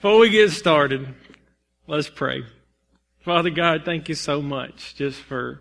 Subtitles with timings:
[0.00, 1.14] Before we get started,
[1.86, 2.42] let's pray.
[3.20, 5.60] Father God, thank you so much just for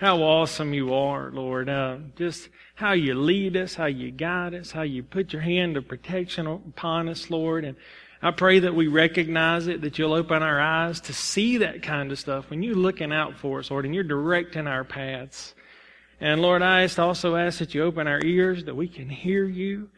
[0.00, 1.68] how awesome you are, Lord.
[1.68, 5.76] Uh, just how you lead us, how you guide us, how you put your hand
[5.76, 7.64] of protection upon us, Lord.
[7.64, 7.76] And
[8.20, 12.10] I pray that we recognize it, that you'll open our eyes to see that kind
[12.10, 15.54] of stuff when you're looking out for us, Lord, and you're directing our paths.
[16.20, 19.88] And Lord, I also ask that you open our ears that we can hear you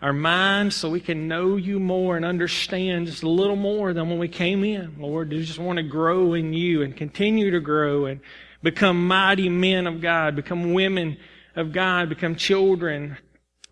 [0.00, 4.08] our minds so we can know you more and understand just a little more than
[4.08, 4.96] when we came in.
[4.98, 8.20] Lord, we just want to grow in you and continue to grow and
[8.62, 11.16] become mighty men of God, become women
[11.56, 13.16] of God, become children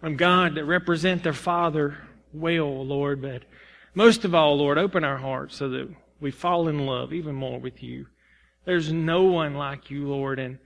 [0.02, 1.98] of God that represent their Father
[2.32, 3.22] well, Lord.
[3.22, 3.42] But
[3.94, 5.88] most of all, Lord, open our hearts so that
[6.20, 8.06] we fall in love even more with you.
[8.64, 10.58] There's no one like you, Lord, and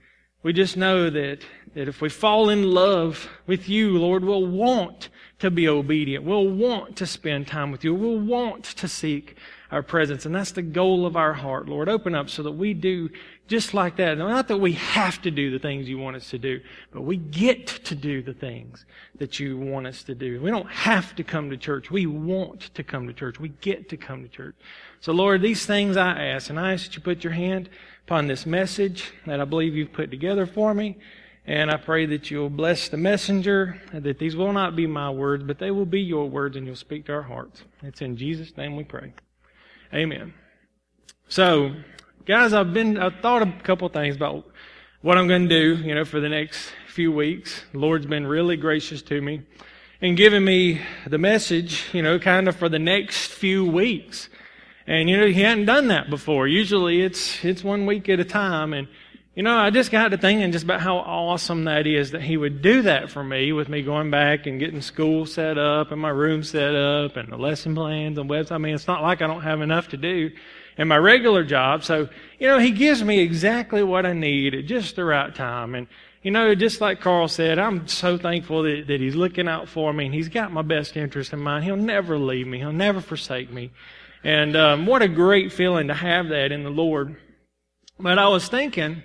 [0.43, 1.39] we just know that,
[1.73, 6.23] that if we fall in love with you, Lord, we'll want to be obedient.
[6.23, 7.93] We'll want to spend time with you.
[7.93, 9.37] We'll want to seek
[9.71, 10.25] our presence.
[10.25, 11.87] And that's the goal of our heart, Lord.
[11.87, 13.09] Open up so that we do
[13.47, 14.17] just like that.
[14.17, 16.59] Not that we have to do the things you want us to do,
[16.91, 18.85] but we get to do the things
[19.17, 20.41] that you want us to do.
[20.41, 21.89] We don't have to come to church.
[21.89, 23.39] We want to come to church.
[23.39, 24.55] We get to come to church.
[24.99, 27.69] So Lord, these things I ask, and I ask that you put your hand
[28.05, 30.97] upon this message that I believe you've put together for me.
[31.45, 35.43] And I pray that you'll bless the messenger, that these will not be my words,
[35.43, 37.63] but they will be your words and you'll speak to our hearts.
[37.81, 39.13] It's in Jesus' name we pray.
[39.93, 40.33] Amen.
[41.27, 41.71] So,
[42.25, 44.45] guys, I've been, I've thought a couple things about
[45.01, 47.63] what I'm going to do, you know, for the next few weeks.
[47.71, 49.41] The Lord's been really gracious to me
[49.99, 54.29] and giving me the message, you know, kind of for the next few weeks.
[54.85, 56.47] And, you know, he hadn't done that before.
[56.47, 58.87] Usually it's, it's one week at a time and,
[59.33, 62.35] you know, I just got to thinking just about how awesome that is that he
[62.35, 66.01] would do that for me with me going back and getting school set up and
[66.01, 68.51] my room set up and the lesson plans and websites.
[68.51, 70.31] I mean, it's not like I don't have enough to do
[70.77, 71.85] in my regular job.
[71.85, 72.09] So,
[72.39, 75.75] you know, he gives me exactly what I need at just the right time.
[75.75, 75.87] And,
[76.23, 79.93] you know, just like Carl said, I'm so thankful that, that he's looking out for
[79.93, 81.63] me and he's got my best interest in mind.
[81.63, 82.59] He'll never leave me.
[82.59, 83.71] He'll never forsake me.
[84.25, 87.15] And um, what a great feeling to have that in the Lord.
[87.97, 89.03] But I was thinking,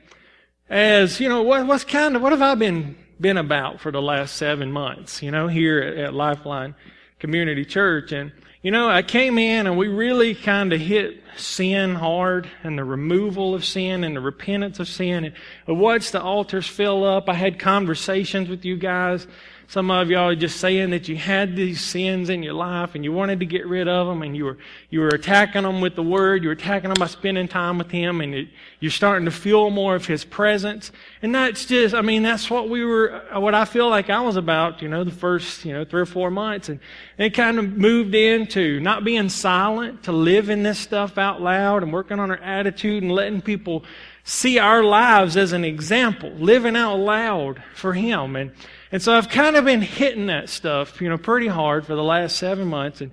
[0.69, 4.03] as, you know, what, what's kind of, what have I been, been about for the
[4.03, 6.75] last seven months, you know, here at, at Lifeline
[7.19, 8.13] Community Church.
[8.13, 8.33] And,
[8.63, 12.85] you know, I came in and we really kind of hit sin hard and the
[12.85, 15.33] removal of sin and the repentance of sin.
[15.67, 17.29] And watched the altars fill up.
[17.29, 19.27] I had conversations with you guys
[19.69, 23.03] some of y'all are just saying that you had these sins in your life and
[23.03, 24.59] you wanted to get rid of them and you were,
[24.91, 26.45] you were attacking them with the Word.
[26.45, 29.71] You were attacking them by spending time with Him and it, you're starting to feel
[29.71, 30.93] more of His presence.
[31.21, 34.21] And that's just, I mean, that's what we were, uh, what I feel like I
[34.21, 36.69] was about, you know, the first, you know, three or four months.
[36.69, 36.79] And
[37.19, 41.93] it kind of moved into not being silent, to living this stuff out loud and
[41.93, 43.85] working on our attitude and letting people
[44.23, 48.37] see our lives as an example, living out loud for Him.
[48.37, 48.53] And,
[48.93, 52.05] and so I've kind of been hitting that stuff, you know, pretty hard for the
[52.05, 53.01] last seven months.
[53.01, 53.11] And,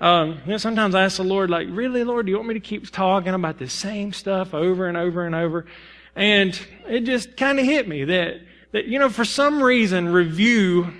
[0.00, 2.54] um, you know, sometimes I ask the Lord, like, really, Lord, do you want me
[2.54, 5.66] to keep talking about the same stuff over and over and over?
[6.14, 8.40] And it just kind of hit me that,
[8.72, 10.92] that, you know, for some reason, review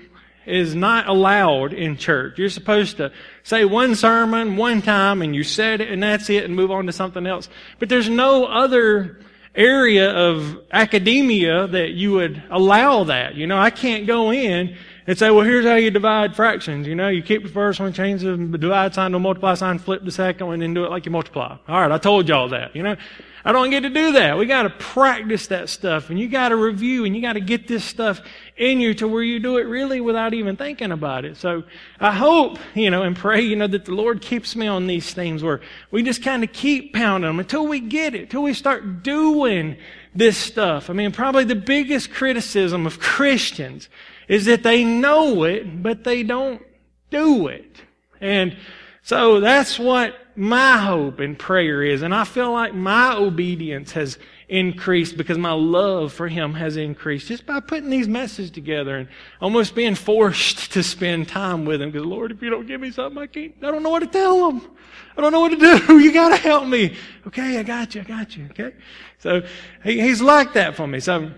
[0.44, 2.38] is not allowed in church.
[2.38, 3.12] You're supposed to
[3.42, 6.86] say one sermon one time and you said it and that's it and move on
[6.86, 7.48] to something else.
[7.78, 9.18] But there's no other
[9.56, 13.34] area of academia that you would allow that.
[13.34, 16.86] You know, I can't go in and say, well, here's how you divide fractions.
[16.86, 19.78] You know, you keep the first one, change the divide sign to a multiply sign,
[19.78, 21.56] flip the second one, and do it like you multiply.
[21.68, 22.74] All right, I told y'all that.
[22.74, 22.96] You know,
[23.46, 24.36] I don't get to do that.
[24.36, 27.40] We got to practice that stuff, and you got to review, and you got to
[27.40, 28.20] get this stuff
[28.56, 31.36] in you to where you do it really without even thinking about it.
[31.36, 31.62] So
[32.00, 35.14] I hope, you know, and pray, you know, that the Lord keeps me on these
[35.14, 35.60] things where
[35.92, 39.76] we just kind of keep pounding them until we get it, until we start doing
[40.12, 40.90] this stuff.
[40.90, 43.88] I mean, probably the biggest criticism of Christians
[44.26, 46.62] is that they know it, but they don't
[47.10, 47.76] do it.
[48.20, 48.56] And
[49.02, 52.02] so that's what my hope and prayer is.
[52.02, 54.18] And I feel like my obedience has
[54.48, 59.08] increased because my love for Him has increased just by putting these messages together and
[59.40, 61.90] almost being forced to spend time with Him.
[61.90, 64.06] Because Lord, if you don't give me something, I can't, I don't know what to
[64.06, 64.70] tell them.
[65.16, 65.98] I don't know what to do.
[66.06, 66.94] You gotta help me.
[67.26, 68.74] Okay, I got you, I got you, okay?
[69.18, 69.42] So,
[69.82, 71.00] he, He's like that for me.
[71.00, 71.32] So,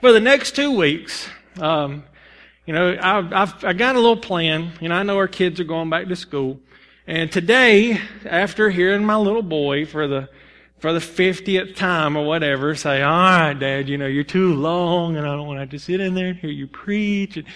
[0.00, 1.28] for the next two weeks,
[1.60, 2.04] um,
[2.66, 4.72] you know, I've, I've, I got a little plan.
[4.80, 6.58] You know, I know our kids are going back to school.
[7.08, 10.28] And today, after hearing my little boy for the
[10.78, 15.16] for the 50th time or whatever, say, all right, Dad, you know, you're too long
[15.16, 17.38] and I don't want to have to sit in there and hear you preach.
[17.38, 17.46] And,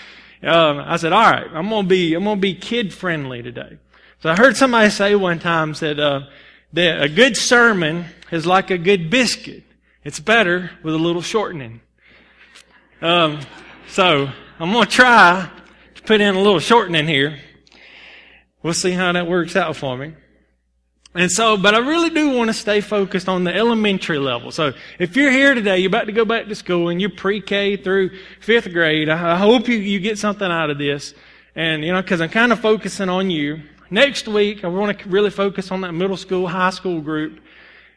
[0.42, 3.76] um, I said, all right, I'm to be, I'm to be kid friendly today.
[4.22, 6.22] So I heard somebody say one time said uh,
[6.72, 9.64] that a good sermon is like a good biscuit.
[10.02, 11.82] It's better with a little shortening.
[13.02, 13.40] Um,
[13.88, 15.50] so I'm to try
[15.94, 17.38] to put in a little shortening here.
[18.62, 20.14] We'll see how that works out for me.
[21.14, 24.52] And so, but I really do want to stay focused on the elementary level.
[24.52, 27.78] So if you're here today, you're about to go back to school and you're pre-K
[27.78, 28.10] through
[28.40, 31.14] fifth grade, I hope you, you get something out of this.
[31.56, 33.60] And, you know, cause I'm kind of focusing on you.
[33.90, 37.40] Next week, I want to really focus on that middle school, high school group.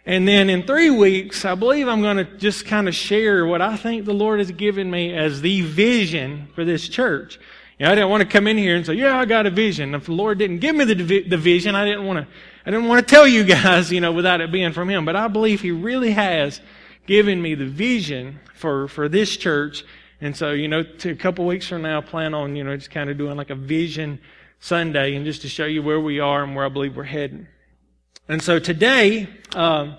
[0.08, 3.62] And then in three weeks, I believe I'm going to just kind of share what
[3.62, 7.40] I think the Lord has given me as the vision for this church.
[7.80, 9.50] You know, I didn't want to come in here and say, yeah, I got a
[9.50, 9.96] vision.
[9.96, 12.34] If the Lord didn't give me the, the vision, I didn't want to,
[12.66, 15.06] I didn't want to tell you guys, you know, without it being from Him.
[15.06, 16.62] But I believe He really has
[17.08, 19.84] given me the vision for, for this church.
[20.22, 22.92] And so, you know, to a couple weeks from now, plan on, you know, just
[22.92, 24.20] kind of doing like a vision
[24.60, 27.48] Sunday and just to show you where we are and where I believe we're heading.
[28.30, 29.98] And so today, um,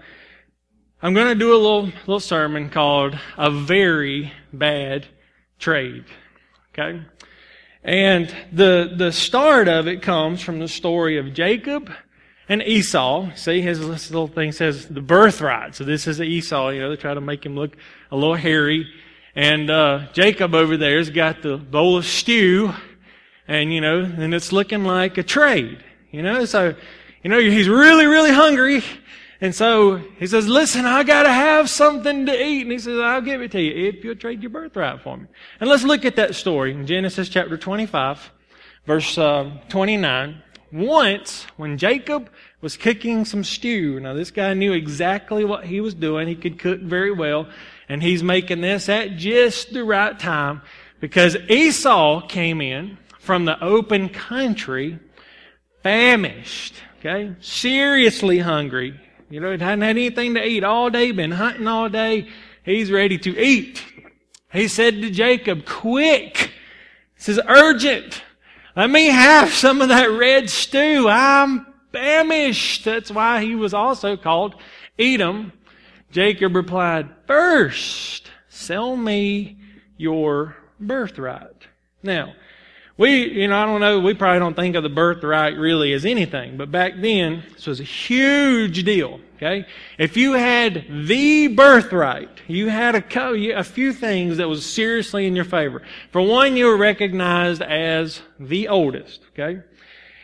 [1.03, 5.07] I'm going to do a little, little sermon called A Very Bad
[5.59, 6.07] Trade.
[6.73, 7.03] Okay?
[7.85, 11.93] And the, the start of it comes from the story of Jacob
[12.49, 13.31] and Esau.
[13.35, 15.75] See, his little thing says the birthright.
[15.75, 17.77] So this is Esau, you know, they try to make him look
[18.11, 18.91] a little hairy.
[19.37, 22.73] And, uh, Jacob over there's got the bowl of stew
[23.47, 26.75] and, you know, and it's looking like a trade, you know, so,
[27.23, 28.83] you know, he's really, really hungry.
[29.45, 32.63] And so he says, listen, I gotta have something to eat.
[32.63, 35.27] And he says, I'll give it to you if you'll trade your birthright for me.
[35.61, 38.31] And let's look at that story in Genesis chapter 25,
[38.87, 40.43] verse uh, 29.
[40.73, 42.31] Once, when Jacob
[42.63, 46.27] was cooking some stew, now this guy knew exactly what he was doing.
[46.27, 47.47] He could cook very well.
[47.87, 50.63] And he's making this at just the right time
[51.01, 54.99] because Esau came in from the open country
[55.83, 57.37] famished, okay?
[57.41, 58.99] Seriously hungry.
[59.35, 62.29] You know, he hadn't had anything to eat all day, been hunting all day.
[62.63, 63.83] He's ready to eat.
[64.53, 66.53] He said to Jacob, quick.
[67.17, 68.23] This is urgent.
[68.77, 71.09] Let me have some of that red stew.
[71.09, 72.85] I'm famished.
[72.85, 74.55] That's why he was also called
[75.01, 75.53] Edom.
[76.13, 79.59] Jacob replied, first, sell me
[79.97, 81.67] your birthright.
[82.05, 82.35] Now,
[82.97, 86.05] we, you know, I don't know, we probably don't think of the birthright really as
[86.05, 89.67] anything, but back then, this was a huge deal, okay?
[89.99, 95.35] If you had the birthright, you had a, a few things that was seriously in
[95.35, 95.83] your favor.
[96.13, 99.63] For one, you were recognized as the oldest, okay?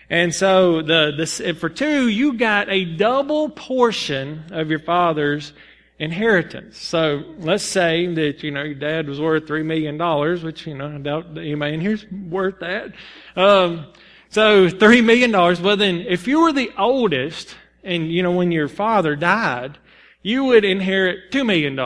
[0.08, 5.52] And so the, the, for two, you got a double portion of your father's
[6.00, 6.78] inheritance.
[6.78, 9.98] So let's say that, you know, your dad was worth $3 million,
[10.42, 12.94] which, you know, I doubt anybody in here's worth that.
[13.36, 13.86] Um,
[14.30, 15.30] so $3 million.
[15.30, 17.54] Well then, if you were the oldest,
[17.84, 19.78] and, you know, when your father died,
[20.22, 21.76] you would inherit $2 million.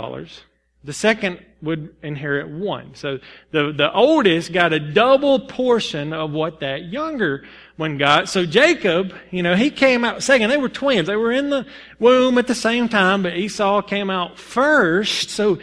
[0.84, 2.94] The second would inherit one.
[2.94, 3.18] So
[3.50, 7.44] the, the oldest got a double portion of what that younger
[7.76, 8.28] one got.
[8.28, 10.50] So Jacob, you know, he came out second.
[10.50, 11.06] They were twins.
[11.06, 11.66] They were in the
[11.98, 15.30] womb at the same time, but Esau came out first.
[15.30, 15.58] So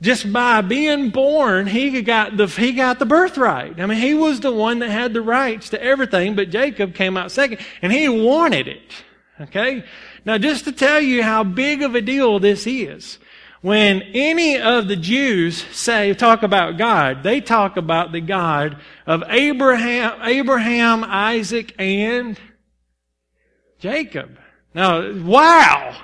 [0.00, 3.80] just by being born, he got the, he got the birthright.
[3.80, 7.16] I mean, he was the one that had the rights to everything, but Jacob came
[7.16, 8.92] out second and he wanted it.
[9.40, 9.84] Okay?
[10.24, 13.18] Now just to tell you how big of a deal this is.
[13.60, 19.24] When any of the Jews say, talk about God, they talk about the God of
[19.28, 22.38] Abraham, Abraham, Isaac, and
[23.80, 24.38] Jacob.
[24.74, 25.96] Now, wow!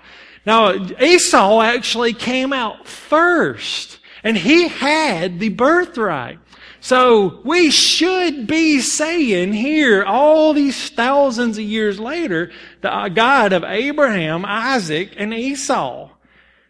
[0.45, 6.41] Now, Esau actually came out first, and he had the birthright.
[6.81, 12.51] So we should be saying here, all these thousands of years later,
[12.83, 16.11] the uh, God of Abraham, Isaac, and Esau.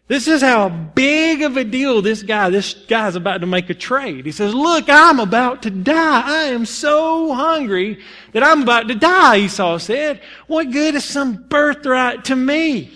[0.07, 3.73] This is how big of a deal this guy, this guy's about to make a
[3.73, 4.25] trade.
[4.25, 6.21] He says, look, I'm about to die.
[6.23, 10.21] I am so hungry that I'm about to die, Esau said.
[10.45, 12.93] What good is some birthright to me?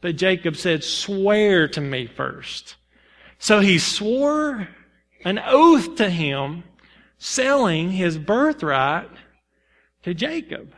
[0.00, 2.76] But Jacob said, swear to me first.
[3.38, 4.68] So he swore
[5.26, 6.64] an oath to him,
[7.18, 9.10] selling his birthright
[10.04, 10.74] to Jacob.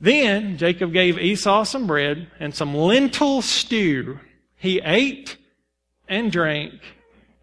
[0.00, 4.18] Then Jacob gave Esau some bread and some lentil stew.
[4.56, 5.36] He ate
[6.08, 6.80] and drank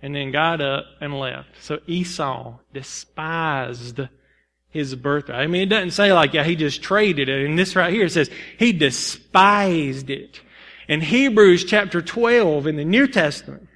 [0.01, 1.49] and then got up and left.
[1.61, 3.99] So Esau despised
[4.69, 5.39] his birthright.
[5.39, 7.45] I mean, it doesn't say like, yeah, he just traded it.
[7.45, 10.41] And this right here says he despised it.
[10.87, 13.66] In Hebrews chapter 12 in the New Testament,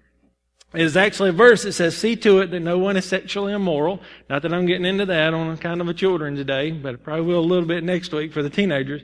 [0.74, 4.02] is actually a verse that says, See to it that no one is sexually immoral.
[4.30, 6.98] Not that I'm getting into that on a kind of a children's day, but I
[6.98, 9.02] probably will a little bit next week for the teenagers.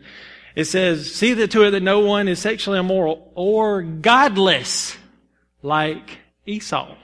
[0.55, 4.97] It says, See to it that no one is sexually immoral or godless
[5.61, 6.95] like Esau.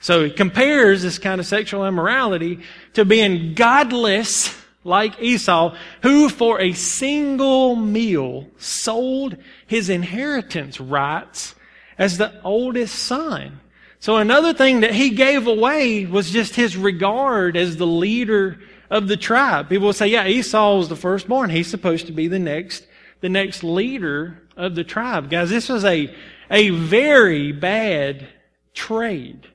[0.00, 2.60] So he compares this kind of sexual immorality
[2.92, 9.36] to being godless like Esau, who for a single meal sold
[9.66, 11.54] his inheritance rights
[11.98, 13.60] as the oldest son.
[13.98, 18.58] So another thing that he gave away was just his regard as the leader
[18.90, 19.68] of the tribe.
[19.68, 21.50] People will say, yeah, Esau was the firstborn.
[21.50, 22.86] He's supposed to be the next,
[23.20, 25.30] the next leader of the tribe.
[25.30, 26.14] Guys, this was a,
[26.50, 28.28] a very bad
[28.74, 29.48] trade.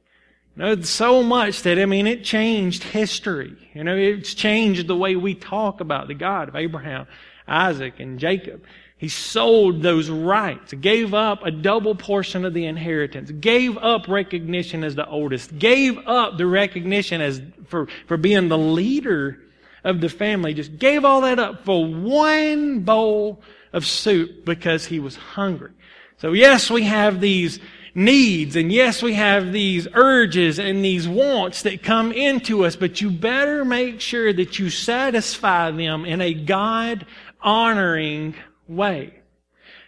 [0.57, 3.55] You know, so much that, I mean, it changed history.
[3.73, 7.07] You know, it's changed the way we talk about the God of Abraham,
[7.47, 8.63] Isaac, and Jacob.
[9.01, 14.83] He sold those rights, gave up a double portion of the inheritance, gave up recognition
[14.83, 19.39] as the oldest, gave up the recognition as for, for being the leader
[19.83, 23.41] of the family, just gave all that up for one bowl
[23.73, 25.71] of soup because he was hungry.
[26.17, 27.59] So yes, we have these
[27.95, 33.01] needs and yes, we have these urges and these wants that come into us, but
[33.01, 37.07] you better make sure that you satisfy them in a God
[37.41, 38.35] honoring
[38.75, 39.19] way.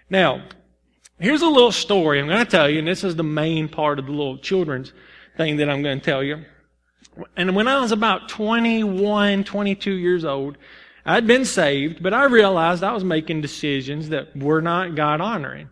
[0.09, 0.43] Now,
[1.19, 3.99] here's a little story I'm going to tell you, and this is the main part
[3.99, 4.93] of the little children's
[5.37, 6.45] thing that I'm going to tell you.
[7.37, 10.57] And when I was about 21, 22 years old,
[11.05, 15.69] I'd been saved, but I realized I was making decisions that were not God honoring.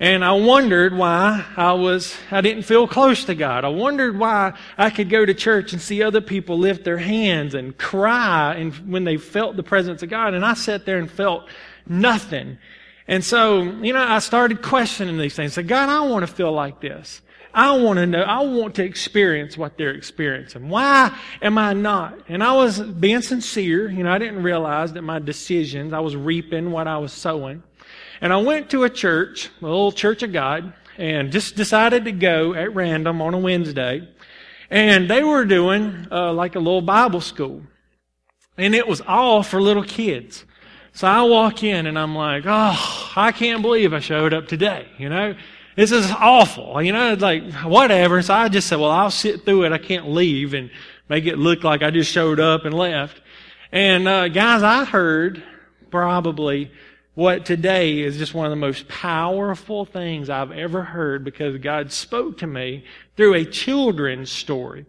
[0.00, 3.64] And I wondered why I was, I didn't feel close to God.
[3.64, 7.54] I wondered why I could go to church and see other people lift their hands
[7.54, 10.34] and cry and when they felt the presence of God.
[10.34, 11.48] And I sat there and felt
[11.86, 12.58] nothing.
[13.08, 15.52] And so, you know, I started questioning these things.
[15.52, 17.20] I said, God, I want to feel like this.
[17.54, 20.70] I want to know, I want to experience what they're experiencing.
[20.70, 22.18] Why am I not?
[22.28, 23.90] And I was being sincere.
[23.90, 27.62] You know, I didn't realize that my decisions, I was reaping what I was sowing.
[28.22, 32.12] And I went to a church, a little church of God, and just decided to
[32.12, 34.08] go at random on a Wednesday.
[34.70, 37.62] And they were doing uh, like a little Bible school.
[38.56, 40.46] And it was all for little kids.
[40.94, 44.86] So I walk in and I'm like, oh, I can't believe I showed up today.
[44.98, 45.34] You know,
[45.74, 46.82] this is awful.
[46.82, 48.20] You know, like whatever.
[48.22, 49.72] So I just said, well, I'll sit through it.
[49.72, 50.70] I can't leave and
[51.08, 53.20] make it look like I just showed up and left.
[53.70, 55.42] And uh, guys, I heard
[55.90, 56.70] probably
[57.14, 61.92] what today is just one of the most powerful things I've ever heard because God
[61.92, 62.84] spoke to me
[63.16, 64.86] through a children's story.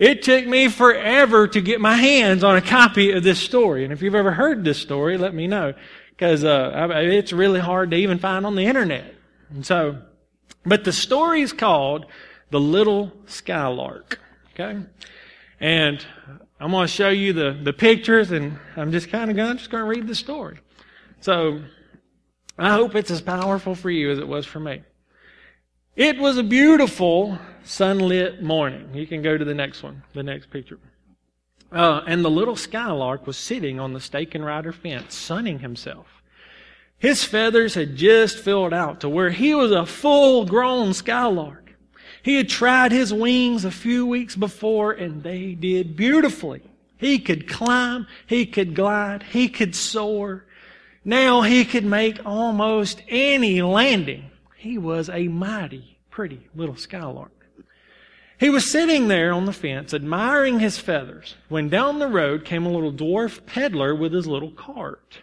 [0.00, 3.84] It took me forever to get my hands on a copy of this story.
[3.84, 5.74] And if you've ever heard this story, let me know.
[6.08, 9.14] Because uh, it's really hard to even find on the internet.
[9.50, 9.98] And so,
[10.64, 12.06] but the story is called
[12.50, 14.18] The Little Skylark.
[14.54, 14.80] Okay?
[15.60, 16.06] And
[16.58, 19.70] I'm going to show you the, the pictures, and I'm just kind of going, just
[19.70, 20.60] going to read the story.
[21.20, 21.60] So,
[22.58, 24.82] I hope it's as powerful for you as it was for me.
[25.94, 28.90] It was a beautiful sunlit morning.
[28.94, 30.78] You can go to the next one, the next picture.
[31.72, 36.06] Uh, and the little skylark was sitting on the stake and rider fence, sunning himself.
[36.98, 41.74] His feathers had just filled out to where he was a full grown skylark.
[42.22, 46.62] He had tried his wings a few weeks before and they did beautifully.
[46.98, 50.44] He could climb, he could glide, he could soar.
[51.02, 54.30] Now he could make almost any landing.
[54.56, 57.32] He was a mighty pretty little skylark.
[58.40, 62.64] He was sitting there on the fence, admiring his feathers, when down the road came
[62.64, 65.18] a little dwarf peddler with his little cart.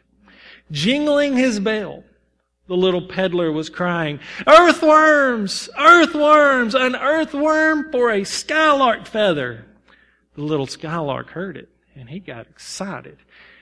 [0.71, 2.03] Jingling his bell,
[2.67, 5.67] the little peddler was crying, Earthworms!
[5.79, 6.75] Earthworms!
[6.75, 9.65] An earthworm for a skylark feather!
[10.35, 13.17] The little skylark heard it, and he got excited.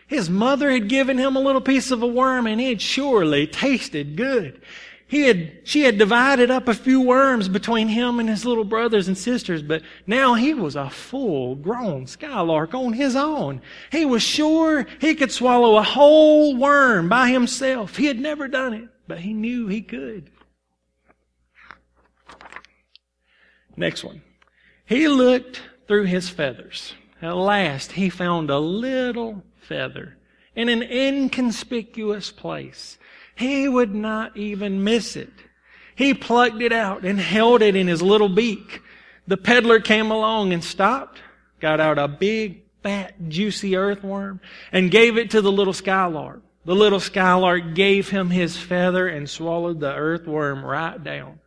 [0.06, 4.18] His mother had given him a little piece of a worm, and it surely tasted
[4.18, 4.62] good.
[5.08, 9.08] He had, she had divided up a few worms between him and his little brothers
[9.08, 13.62] and sisters, but now he was a full grown skylark on his own.
[13.92, 17.98] He was sure he could swallow a whole worm by himself.
[17.98, 20.32] He had never done it, but he knew he could.
[23.78, 24.24] Next one.
[24.86, 26.94] He looked through his feathers.
[27.22, 30.18] At last, he found a little feather
[30.56, 32.98] in an inconspicuous place.
[33.36, 35.32] He would not even miss it.
[35.96, 38.82] He plucked it out and held it in his little beak.
[39.28, 41.20] The peddler came along and stopped,
[41.60, 44.40] got out a big, fat, juicy earthworm,
[44.72, 46.42] and gave it to the little skylark.
[46.66, 51.40] The little skylark gave him his feather and swallowed the earthworm right down.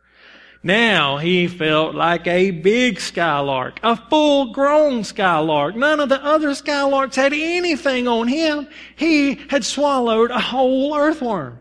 [0.61, 5.75] Now he felt like a big skylark, a full grown skylark.
[5.75, 8.67] None of the other skylarks had anything on him.
[8.95, 11.59] He had swallowed a whole earthworm.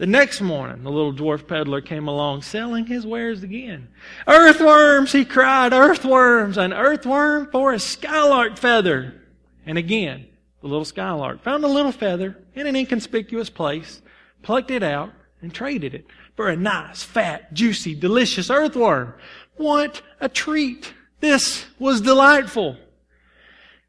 [0.00, 3.88] The next morning, the little dwarf peddler came along selling his wares again.
[4.26, 9.20] Earthworms, he cried, earthworms, an earthworm for a skylark feather.
[9.66, 10.26] And again,
[10.62, 14.00] the little skylark found a little feather in an inconspicuous place,
[14.40, 19.12] plucked it out, and traded it for a nice, fat, juicy, delicious earthworm.
[19.56, 20.94] What a treat!
[21.20, 22.78] This was delightful.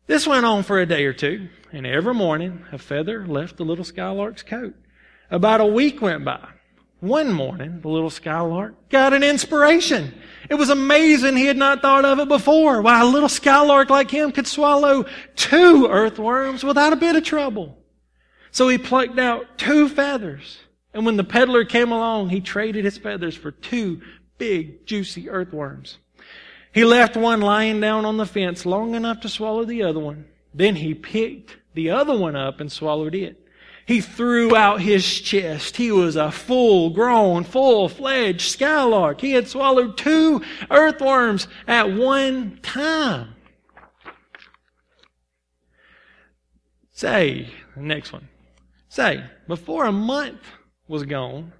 [0.08, 3.63] This went on for a day or two, and every morning a feather left the
[3.63, 4.75] little skylark's coat.
[5.32, 6.46] About a week went by.
[7.00, 10.14] One morning, the little skylark got an inspiration.
[10.50, 12.82] It was amazing he had not thought of it before.
[12.82, 17.78] Why a little skylark like him could swallow two earthworms without a bit of trouble.
[18.52, 20.60] So he plucked out two feathers.
[20.94, 24.02] And when the peddler came along, he traded his feathers for two
[24.38, 25.98] big, juicy earthworms.
[26.74, 30.26] He left one lying down on the fence long enough to swallow the other one.
[30.54, 33.41] Then he picked the other one up and swallowed it.
[33.86, 35.78] He threw out his chest.
[35.78, 39.22] He was a full grown, full fledged skylark.
[39.22, 43.36] He had swallowed two earthworms at one time.
[46.92, 48.30] Say, the next one.
[48.88, 50.42] Say, before a month
[50.88, 51.54] was gone,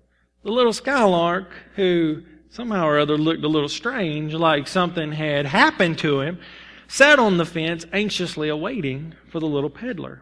[0.44, 5.98] the little skylark, who somehow or other looked a little strange, like something had happened
[6.00, 6.40] to him,
[6.88, 10.22] sat on the fence anxiously awaiting for the little peddler.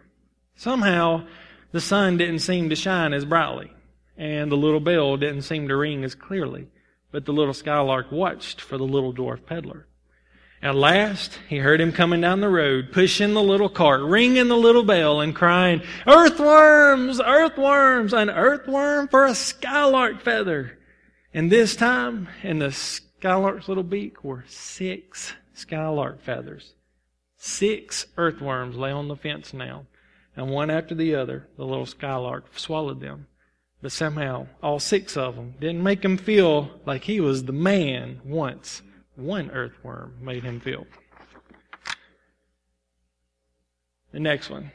[0.56, 1.26] Somehow,
[1.72, 3.72] the sun didn't seem to shine as brightly,
[4.18, 6.68] and the little bell didn't seem to ring as clearly,
[7.12, 9.86] but the little skylark watched for the little dwarf peddler.
[10.62, 14.58] At last, he heard him coming down the road, pushing the little cart, ringing the
[14.58, 17.22] little bell, and crying, Earthworms!
[17.22, 18.12] Earthworms!
[18.12, 20.78] An earthworm for a skylark feather!
[21.34, 26.74] And this time, in the skylark's little beak were six skylark feathers.
[27.38, 29.86] Six earthworms lay on the fence now
[30.36, 33.28] and one after the other, the little skylark swallowed them.
[33.82, 38.22] But somehow, all six of them didn't make him feel like he was the man
[38.26, 38.82] once
[39.16, 40.86] one earthworm made him feel.
[44.12, 44.72] The next one.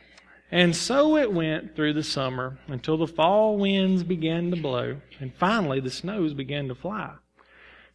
[0.51, 5.35] And so it went through the summer until the fall winds began to blow, and
[5.35, 7.15] finally the snows began to fly.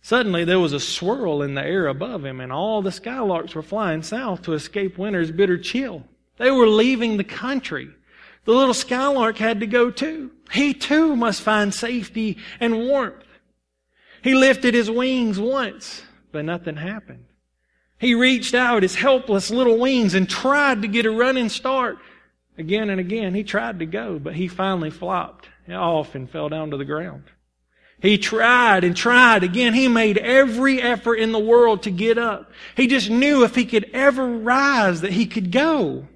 [0.02, 3.62] Suddenly there was a swirl in the air above him, and all the skylarks were
[3.62, 6.04] flying south to escape winter's bitter chill.
[6.40, 7.90] They were leaving the country.
[8.46, 10.32] The little skylark had to go too.
[10.52, 13.26] He too must find safety and warmth.
[14.24, 17.26] He lifted his wings once, but nothing happened.
[18.00, 21.98] He reached out his helpless little wings and tried to get a running start.
[22.58, 26.72] Again and again, he tried to go, but he finally flopped off and fell down
[26.72, 27.24] to the ground.
[28.02, 29.74] He tried and tried again.
[29.74, 32.50] He made every effort in the world to get up.
[32.76, 36.08] He just knew if he could ever rise that he could go.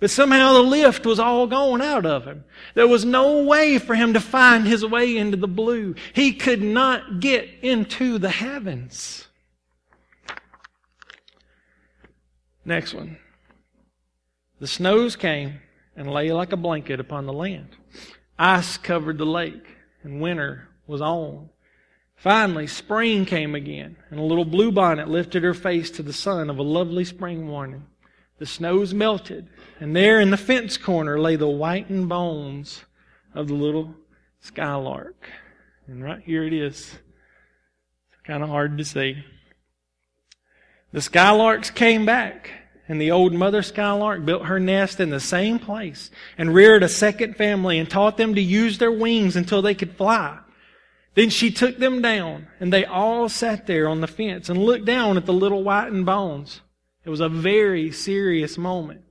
[0.00, 2.44] But somehow the lift was all gone out of him.
[2.74, 5.96] There was no way for him to find his way into the blue.
[6.12, 9.26] He could not get into the heavens.
[12.64, 13.18] Next one.
[14.60, 15.60] The snows came
[15.96, 17.70] and lay like a blanket upon the land.
[18.38, 19.66] Ice covered the lake,
[20.04, 21.50] and winter was on.
[22.14, 26.58] Finally, spring came again, and a little bluebonnet lifted her face to the sun of
[26.58, 27.84] a lovely spring morning.
[28.38, 29.48] The snows melted,
[29.80, 32.84] and there in the fence corner lay the whitened bones
[33.34, 33.94] of the little
[34.40, 35.28] skylark.
[35.86, 36.98] And right here it is.
[38.12, 39.24] It's kind of hard to see.
[40.92, 42.50] The skylarks came back,
[42.88, 46.88] and the old mother skylark built her nest in the same place and reared a
[46.88, 50.38] second family and taught them to use their wings until they could fly.
[51.14, 54.84] Then she took them down, and they all sat there on the fence and looked
[54.84, 56.60] down at the little whitened bones.
[57.04, 59.02] It was a very serious moment.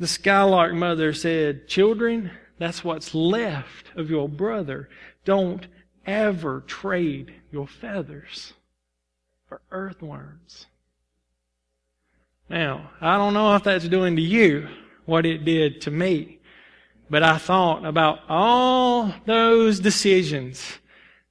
[0.00, 4.88] The Skylark mother said, Children, that's what's left of your brother.
[5.26, 5.66] Don't
[6.06, 8.54] ever trade your feathers
[9.46, 10.64] for earthworms.
[12.48, 14.68] Now, I don't know if that's doing to you
[15.04, 16.38] what it did to me,
[17.10, 20.78] but I thought about all those decisions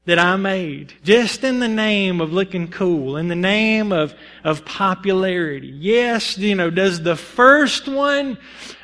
[0.05, 4.65] that I made just in the name of looking cool, in the name of, of
[4.65, 5.67] popularity.
[5.67, 8.37] Yes, you know, does the first one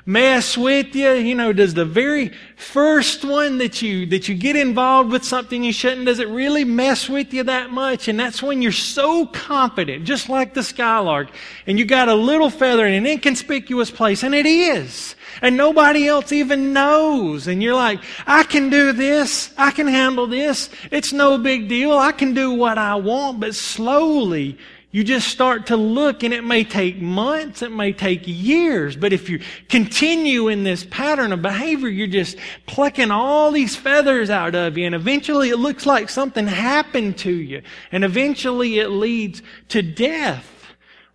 [0.05, 1.11] mess with you?
[1.13, 5.63] You know, does the very first one that you, that you get involved with something
[5.63, 8.07] you shouldn't, does it really mess with you that much?
[8.07, 11.29] And that's when you're so confident, just like the skylark,
[11.65, 15.15] and you got a little feather in an inconspicuous place, and it is.
[15.41, 17.47] And nobody else even knows.
[17.47, 19.53] And you're like, I can do this.
[19.57, 20.69] I can handle this.
[20.91, 21.93] It's no big deal.
[21.93, 23.39] I can do what I want.
[23.39, 24.57] But slowly,
[24.95, 29.11] you just start to look and it may take months, it may take years, but
[29.11, 34.55] if you continue in this pattern of behavior, you're just plucking all these feathers out
[34.55, 39.41] of you and eventually it looks like something happened to you and eventually it leads
[39.67, 40.49] to death.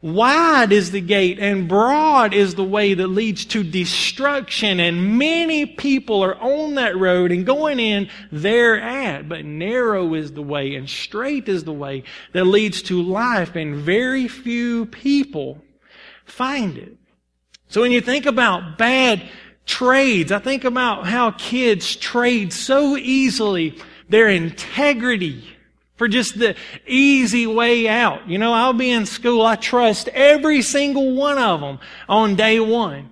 [0.02, 5.66] Wide is the gate and broad is the way that leads to destruction and many
[5.66, 9.28] people are on that road and going in thereat.
[9.28, 13.76] But narrow is the way and straight is the way that leads to life and
[13.76, 15.62] very few people
[16.24, 16.96] find it.
[17.68, 19.28] So when you think about bad
[19.66, 23.76] trades, I think about how kids trade so easily
[24.08, 25.44] their integrity
[26.00, 28.26] for just the easy way out.
[28.26, 29.44] You know, I'll be in school.
[29.44, 33.10] I trust every single one of them on day one.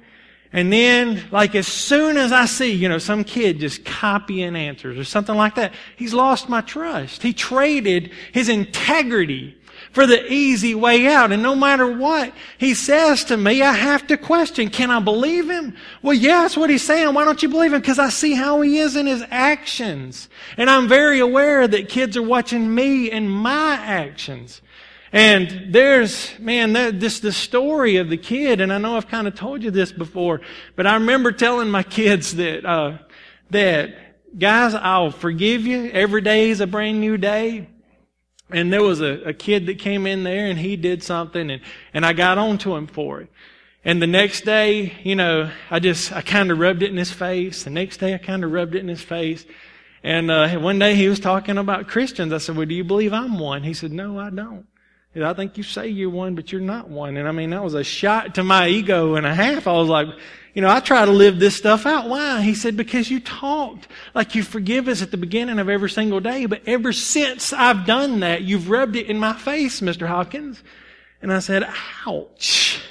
[0.54, 4.96] And then, like, as soon as I see, you know, some kid just copying answers
[4.96, 7.22] or something like that, he's lost my trust.
[7.22, 9.57] He traded his integrity
[9.92, 11.32] for the easy way out.
[11.32, 15.48] And no matter what he says to me, I have to question, can I believe
[15.48, 15.76] him?
[16.02, 17.12] Well, yeah, that's what he's saying.
[17.14, 17.80] Why don't you believe him?
[17.80, 20.28] Because I see how he is in his actions.
[20.56, 24.60] And I'm very aware that kids are watching me and my actions.
[25.12, 29.34] And there's, man, this, the story of the kid, and I know I've kind of
[29.34, 30.42] told you this before,
[30.76, 32.98] but I remember telling my kids that, uh,
[33.48, 33.96] that,
[34.38, 35.90] guys, I'll forgive you.
[35.90, 37.68] Every day is a brand new day.
[38.50, 41.62] And there was a, a kid that came in there and he did something and,
[41.92, 43.30] and I got on to him for it.
[43.84, 47.12] And the next day, you know, I just, I kind of rubbed it in his
[47.12, 47.64] face.
[47.64, 49.44] The next day I kind of rubbed it in his face.
[50.02, 52.32] And, uh, one day he was talking about Christians.
[52.32, 53.62] I said, well, do you believe I'm one?
[53.62, 54.66] He said, no, I don't.
[55.16, 57.16] I think you say you're one, but you're not one.
[57.16, 59.66] And I mean, that was a shot to my ego and a half.
[59.66, 60.08] I was like,
[60.58, 62.08] you know, I try to live this stuff out.
[62.08, 62.42] Why?
[62.42, 66.18] He said, because you talked like you forgive us at the beginning of every single
[66.18, 70.08] day, but ever since I've done that, you've rubbed it in my face, Mr.
[70.08, 70.64] Hawkins.
[71.22, 71.62] And I said,
[72.04, 72.82] ouch.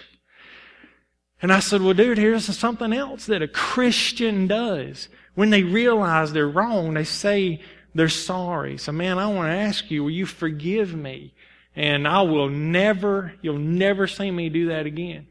[1.41, 5.09] And I said, well, dude, here's something else that a Christian does.
[5.35, 7.61] When they realize they're wrong, they say
[7.93, 8.77] they're sorry.
[8.77, 11.33] So man, I want to ask you, will you forgive me?
[11.75, 15.27] And I will never, you'll never see me do that again.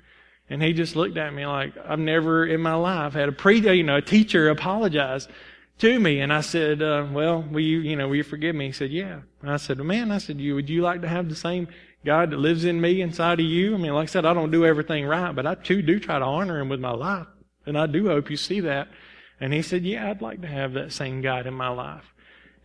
[0.49, 3.59] And he just looked at me like, I've never in my life had a pre,
[3.59, 5.29] you know, a teacher apologize
[5.79, 6.21] to me.
[6.21, 8.67] And I said, uh, well, will you, you know, will you forgive me?
[8.67, 9.21] He said, yeah.
[9.43, 11.69] And I said, man, I said, you, would you like to have the same
[12.05, 13.75] God that lives in me inside of you?
[13.75, 16.19] I mean, like I said, I don't do everything right, but I too do try
[16.19, 17.27] to honor him with my life.
[17.67, 18.89] And I do hope you see that.
[19.41, 22.05] And he said, yeah, I'd like to have that same God in my life.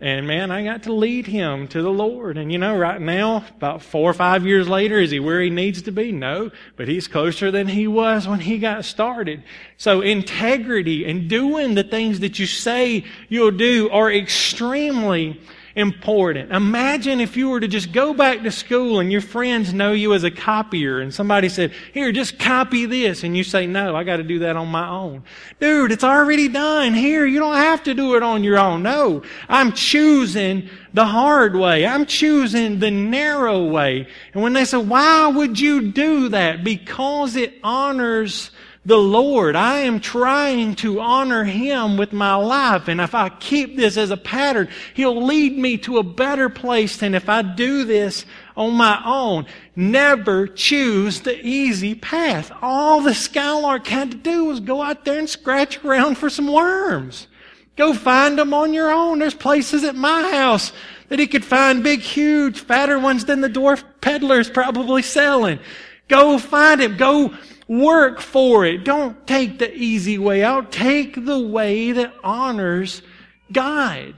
[0.02, 2.36] And man, I got to lead him to the Lord.
[2.36, 5.52] And you know, right now, about four or five years later, is he where he
[5.52, 6.12] needs to be?
[6.12, 9.44] No, but he's closer than he was when he got started.
[9.78, 15.40] So integrity and doing the things that you say you'll do are extremely
[15.76, 16.52] important.
[16.52, 20.14] Imagine if you were to just go back to school and your friends know you
[20.14, 23.24] as a copier and somebody said, here, just copy this.
[23.24, 25.24] And you say, no, I got to do that on my own.
[25.60, 26.94] Dude, it's already done.
[26.94, 28.84] Here, you don't have to do it on your own.
[28.84, 31.86] No, I'm choosing the hard way.
[31.86, 34.08] I'm choosing the narrow way.
[34.34, 36.64] And when they say, why would you do that?
[36.64, 38.52] Because it honors
[38.84, 39.56] the Lord.
[39.56, 42.88] I am trying to honor Him with my life.
[42.88, 46.98] And if I keep this as a pattern, He'll lead me to a better place
[46.98, 48.26] than if I do this
[48.58, 49.46] on my own.
[49.76, 52.52] Never choose the easy path.
[52.62, 56.52] All the Skylark had to do was go out there and scratch around for some
[56.52, 57.28] worms.
[57.76, 59.20] Go find them on your own.
[59.20, 60.74] There's places at my house
[61.10, 65.60] that he could find big, huge, fatter ones than the dwarf peddler's probably selling.
[66.08, 66.98] Go find him.
[66.98, 67.34] Go
[67.72, 68.84] Work for it.
[68.84, 70.74] Don't take the easy way out.
[70.74, 73.02] Take the way that honors
[73.50, 74.14] God.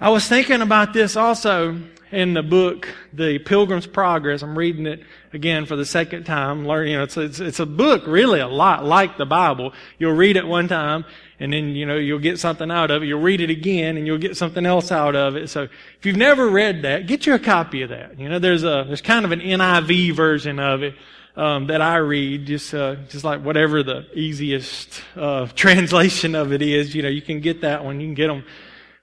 [0.00, 1.78] I was thinking about this also
[2.10, 4.40] in the book, The Pilgrim's Progress.
[4.40, 5.02] I'm reading it
[5.34, 6.66] again for the second time.
[6.66, 9.74] Learning, you know, it's, it's, it's a book really a lot like the Bible.
[9.98, 11.04] You'll read it one time
[11.40, 13.06] and then, you know, you'll get something out of it.
[13.06, 15.50] You'll read it again and you'll get something else out of it.
[15.50, 18.18] So if you've never read that, get you a copy of that.
[18.18, 20.94] You know, there's a, there's kind of an NIV version of it
[21.36, 26.62] um, that I read, just uh, just like whatever the easiest uh, translation of it
[26.62, 26.94] is.
[26.94, 28.00] You know, you can get that one.
[28.00, 28.44] You can get them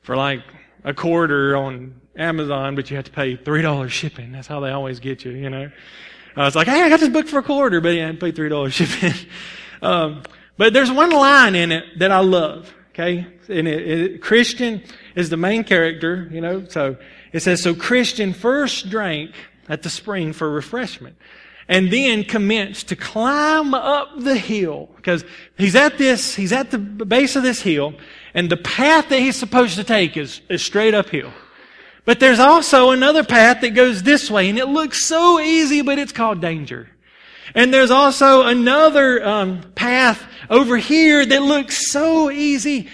[0.01, 0.41] for like
[0.83, 4.31] a quarter on Amazon, but you have to pay three dollars shipping.
[4.31, 5.31] That's how they always get you.
[5.31, 5.71] You know,
[6.35, 8.19] I was like, hey, I got this book for a quarter, but yeah, I had
[8.19, 9.13] to pay three dollars shipping.
[9.81, 10.23] um,
[10.57, 12.73] but there's one line in it that I love.
[12.89, 14.81] Okay, and it, it, Christian
[15.15, 16.27] is the main character.
[16.31, 16.97] You know, so
[17.31, 19.31] it says, so Christian first drank
[19.69, 21.17] at the spring for refreshment.
[21.67, 25.25] And then commence to climb up the hill because
[25.57, 27.93] he's at this, he's at the base of this hill
[28.33, 31.31] and the path that he's supposed to take is, is straight uphill.
[32.05, 35.99] But there's also another path that goes this way and it looks so easy, but
[35.99, 36.89] it's called danger.
[37.53, 42.89] And there's also another um, path over here that looks so easy,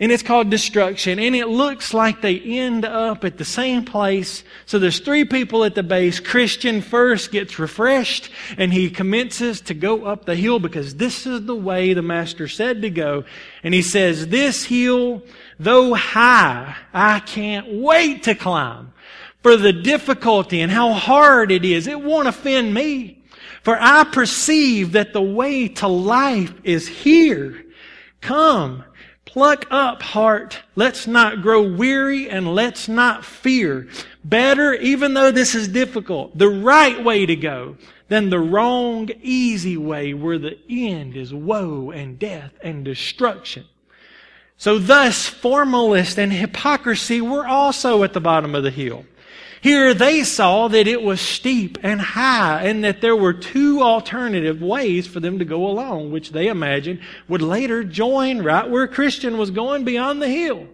[0.00, 1.18] and it's called destruction.
[1.18, 4.42] And it looks like they end up at the same place.
[4.64, 6.18] So there's three people at the base.
[6.18, 11.44] Christian first gets refreshed and he commences to go up the hill because this is
[11.44, 13.24] the way the master said to go.
[13.62, 15.22] And he says, this hill,
[15.58, 18.94] though high, I can't wait to climb
[19.42, 21.86] for the difficulty and how hard it is.
[21.86, 23.18] It won't offend me.
[23.62, 27.62] For I perceive that the way to life is here.
[28.22, 28.84] Come,
[29.32, 30.58] Pluck up, heart.
[30.74, 33.86] Let's not grow weary and let's not fear.
[34.24, 37.76] Better, even though this is difficult, the right way to go
[38.08, 43.66] than the wrong, easy way where the end is woe and death and destruction.
[44.56, 49.04] So thus, formalist and hypocrisy were also at the bottom of the hill.
[49.62, 54.62] Here they saw that it was steep and high and that there were two alternative
[54.62, 59.36] ways for them to go along, which they imagined would later join right where Christian
[59.36, 60.66] was going beyond the hill.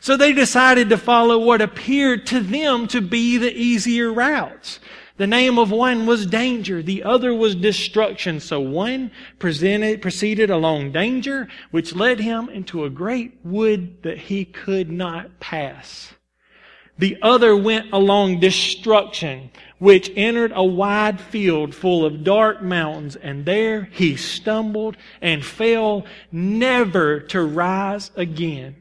[0.00, 4.80] So they decided to follow what appeared to them to be the easier routes.
[5.16, 8.38] The name of one was danger, the other was destruction.
[8.40, 14.44] So one presented, proceeded along danger, which led him into a great wood that he
[14.44, 16.12] could not pass.
[16.98, 23.44] The other went along destruction, which entered a wide field full of dark mountains, and
[23.44, 28.76] there he stumbled and fell, never to rise again.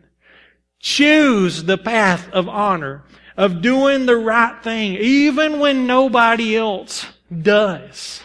[0.80, 3.04] Choose the path of honor,
[3.36, 7.06] of doing the right thing, even when nobody else
[7.42, 8.22] does.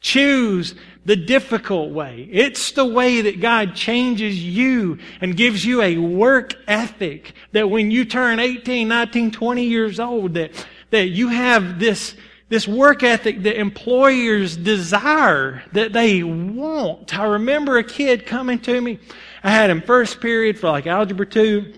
[0.00, 0.74] Choose
[1.04, 2.28] the difficult way.
[2.30, 7.90] It's the way that God changes you and gives you a work ethic that when
[7.90, 12.14] you turn 18, 19, 20 years old, that, that you have this,
[12.50, 17.18] this work ethic that employers desire, that they want.
[17.18, 18.98] I remember a kid coming to me.
[19.42, 21.72] I had him first period for like algebra two,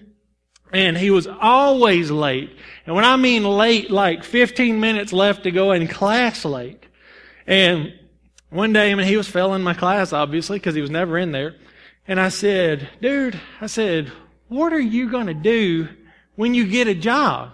[0.73, 2.57] and he was always late.
[2.87, 6.85] And when I mean late, like 15 minutes left to go in class late.
[7.47, 7.93] And
[8.53, 11.33] one day, I mean, he was failing my class, obviously, because he was never in
[11.33, 11.57] there.
[12.07, 14.13] And I said, dude, I said,
[14.49, 15.89] what are you going to do
[16.37, 17.53] when you get a job?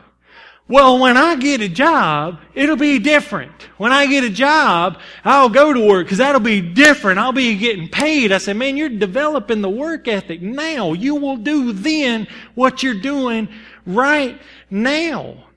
[0.66, 3.68] Well, when I get a job, it'll be different.
[3.78, 7.18] When I get a job, I'll go to work because that'll be different.
[7.18, 8.32] I'll be getting paid.
[8.32, 10.92] I said, man, you're developing the work ethic now.
[10.92, 13.48] You will do then what you're doing
[13.86, 15.47] right now.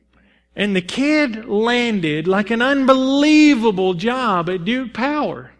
[0.56, 5.52] And the kid landed like an unbelievable job at Duke Power.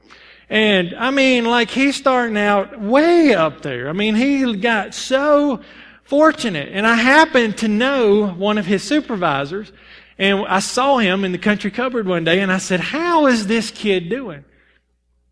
[0.50, 3.88] And I mean, like he's starting out way up there.
[3.88, 5.62] I mean, he got so
[6.04, 6.70] fortunate.
[6.74, 9.72] And I happened to know one of his supervisors.
[10.18, 13.48] And I saw him in the country cupboard one day and I said, How is
[13.48, 14.44] this kid doing?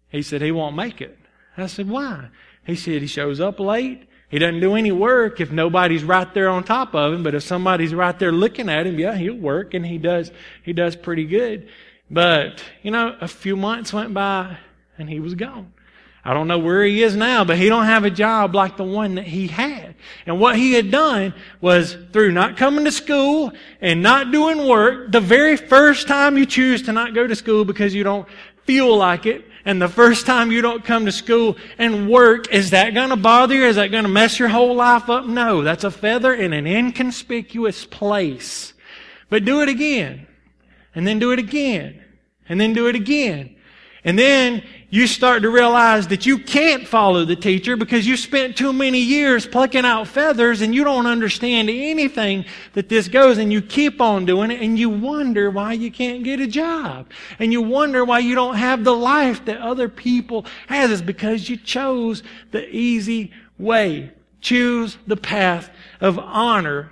[0.08, 1.18] He said, He won't make it.
[1.58, 2.30] I said, Why?
[2.66, 4.09] He said, He shows up late.
[4.30, 7.44] He doesn't do any work if nobody's right there on top of him, but if
[7.44, 10.32] somebody's right there looking at him, yeah, he'll work and he does,
[10.64, 11.68] he does pretty good.
[12.12, 14.58] But, you know, a few months went by
[14.98, 15.74] and he was gone.
[16.24, 18.84] I don't know where he is now, but he don't have a job like the
[18.84, 19.96] one that he had.
[20.26, 25.12] And what he had done was through not coming to school and not doing work,
[25.12, 28.28] the very first time you choose to not go to school because you don't
[28.66, 32.72] feel like it, and the first time you don't come to school and work, is
[32.72, 33.66] that going to bother you?
[33.66, 35.28] Is that going to mess your whole life up?
[35.28, 38.74] No, that's a feather in an inconspicuous place.
[39.30, 40.26] But do it again.
[40.96, 42.04] And then do it again.
[42.48, 43.58] And then do it again.
[44.04, 48.58] And then you start to realize that you can't follow the teacher because you spent
[48.58, 53.54] too many years plucking out feathers and you don't understand anything that this goes and
[53.54, 57.08] you keep on doing it and you wonder why you can't get a job.
[57.38, 60.90] And you wonder why you don't have the life that other people has.
[60.90, 64.12] It's because you chose the easy way.
[64.42, 65.70] Choose the path
[66.02, 66.92] of honor,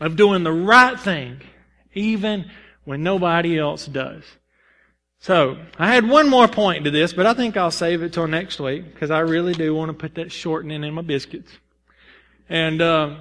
[0.00, 1.40] of doing the right thing,
[1.92, 2.50] even
[2.84, 4.22] when nobody else does.
[5.22, 8.26] So, I had one more point to this, but I think I'll save it till
[8.26, 11.52] next week because I really do want to put that shortening in my biscuits.
[12.48, 13.18] And, uh,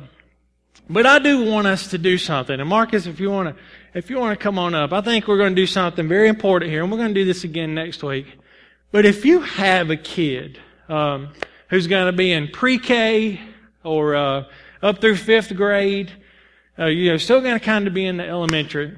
[0.90, 2.60] but I do want us to do something.
[2.60, 5.28] And Marcus, if you want to, if you want to come on up, I think
[5.28, 7.76] we're going to do something very important here, and we're going to do this again
[7.76, 8.26] next week.
[8.92, 10.58] But if you have a kid
[10.90, 11.32] um,
[11.70, 13.40] who's going to be in pre-K
[13.84, 14.46] or uh,
[14.82, 16.12] up through fifth grade,
[16.80, 18.98] uh, you know, still going to kind of be in the elementary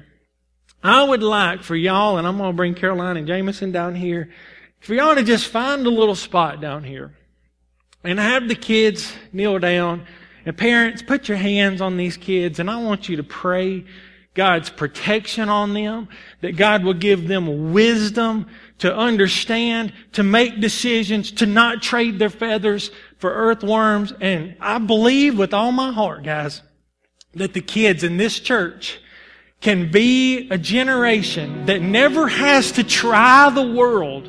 [0.84, 4.28] I would like for y'all, and I'm going to bring Caroline and Jameson down here,
[4.80, 7.16] for y'all to just find a little spot down here
[8.04, 10.06] and have the kids kneel down.
[10.44, 13.86] And parents, put your hands on these kids, and I want you to pray
[14.34, 16.08] God's protection on them,
[16.42, 18.46] that God will give them wisdom
[18.80, 24.12] to understand, to make decisions, to not trade their feathers for earthworms.
[24.20, 26.60] And I believe with all my heart, guys,
[27.32, 29.00] that the kids in this church
[29.64, 34.28] can be a generation that never has to try the world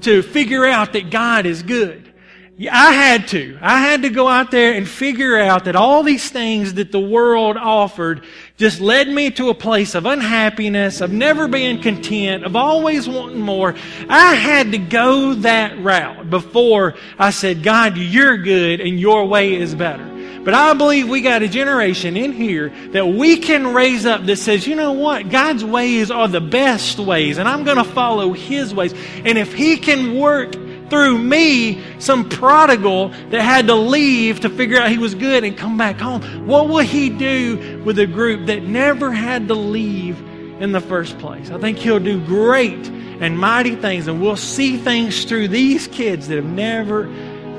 [0.00, 2.12] to figure out that God is good.
[2.58, 3.58] I had to.
[3.60, 7.00] I had to go out there and figure out that all these things that the
[7.00, 8.24] world offered
[8.56, 13.40] just led me to a place of unhappiness, of never being content, of always wanting
[13.40, 13.74] more.
[14.08, 19.54] I had to go that route before I said, God, you're good and your way
[19.54, 20.11] is better.
[20.44, 24.36] But I believe we got a generation in here that we can raise up that
[24.36, 25.30] says, you know what?
[25.30, 28.92] God's ways are the best ways, and I'm going to follow His ways.
[29.24, 30.52] And if He can work
[30.90, 35.56] through me, some prodigal that had to leave to figure out he was good and
[35.56, 40.20] come back home, what will He do with a group that never had to leave
[40.60, 41.50] in the first place?
[41.50, 46.26] I think He'll do great and mighty things, and we'll see things through these kids
[46.26, 47.06] that have never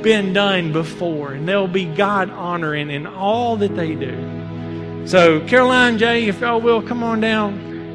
[0.03, 5.05] been done before, and they'll be God honoring in all that they do.
[5.05, 7.53] So, Caroline Jay, if y'all will, come on down.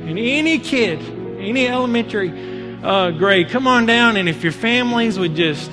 [0.08, 1.00] And any kid,
[1.38, 2.30] any elementary
[2.82, 4.16] uh, grade, come on down.
[4.16, 5.70] And if your families would just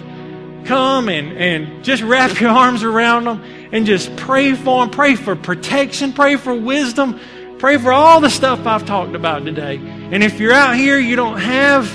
[0.65, 5.15] come and, and just wrap your arms around them and just pray for them, pray
[5.15, 7.19] for protection, pray for wisdom,
[7.59, 9.77] pray for all the stuff I've talked about today.
[9.77, 11.87] And if you're out here, you don't have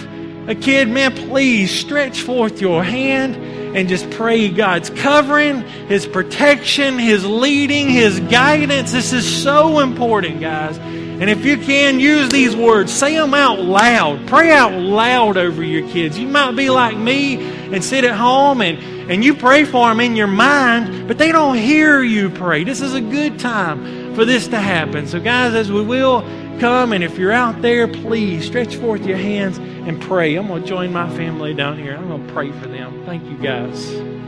[0.46, 3.36] a kid, man, please stretch forth your hand
[3.76, 8.92] and just pray God's covering, His protection, His leading, His guidance.
[8.92, 10.78] This is so important, guys.
[10.78, 12.90] And if you can, use these words.
[12.90, 14.26] Say them out loud.
[14.26, 16.18] Pray out loud over your kids.
[16.18, 17.36] You might be like me
[17.74, 18.78] and sit at home and,
[19.10, 22.64] and you pray for them in your mind, but they don't hear you pray.
[22.64, 25.06] This is a good time for this to happen.
[25.06, 26.22] So, guys, as we will
[26.58, 30.34] come, and if you're out there, please stretch forth your hands and pray.
[30.36, 31.96] I'm going to join my family down here.
[31.96, 33.02] I'm going to pray for them.
[33.04, 34.19] Thank you, guys.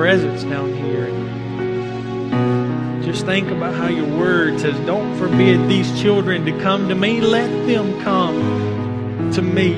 [0.00, 1.10] Presence down here.
[3.02, 7.20] Just think about how your word says, Don't forbid these children to come to me,
[7.20, 9.74] let them come to me.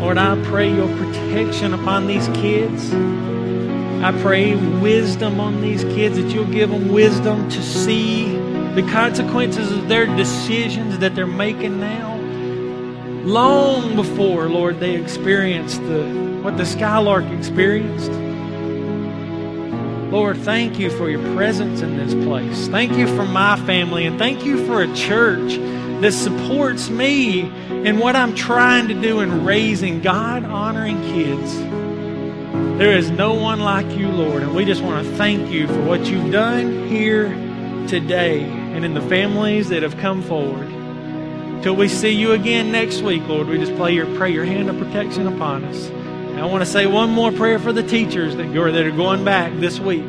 [0.00, 2.94] Lord, I pray your protection upon these kids.
[4.02, 8.38] I pray wisdom on these kids, that you'll give them wisdom to see
[8.74, 12.16] the consequences of their decisions that they're making now.
[13.26, 18.12] Long before, Lord, they experience the what the skylark experienced.
[20.12, 22.68] Lord, thank you for your presence in this place.
[22.68, 25.56] Thank you for my family, and thank you for a church
[26.02, 27.40] that supports me
[27.84, 31.58] in what I'm trying to do in raising God honoring kids.
[32.78, 35.82] There is no one like you, Lord, and we just want to thank you for
[35.82, 37.30] what you've done here
[37.88, 40.68] today and in the families that have come forward.
[41.64, 44.78] Till we see you again next week, Lord, we just your, pray your hand of
[44.78, 45.90] protection upon us.
[46.36, 48.90] And I want to say one more prayer for the teachers that are, that are
[48.90, 50.04] going back this week.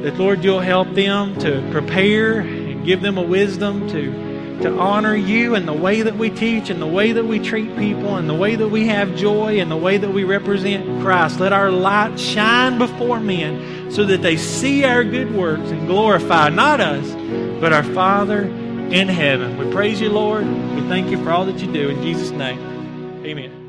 [0.00, 5.14] That, Lord, you'll help them to prepare and give them a wisdom to, to honor
[5.14, 8.26] you in the way that we teach and the way that we treat people and
[8.26, 11.40] the way that we have joy and the way that we represent Christ.
[11.40, 16.48] Let our light shine before men so that they see our good works and glorify
[16.48, 17.06] not us,
[17.60, 19.58] but our Father in heaven.
[19.58, 20.46] We praise you, Lord.
[20.46, 21.90] We thank you for all that you do.
[21.90, 23.59] In Jesus' name, amen.